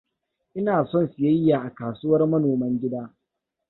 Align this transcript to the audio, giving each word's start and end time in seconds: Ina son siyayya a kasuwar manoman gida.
Ina 0.59 0.85
son 0.91 1.07
siyayya 1.07 1.59
a 1.61 1.73
kasuwar 1.75 2.21
manoman 2.27 2.79
gida. 2.79 3.13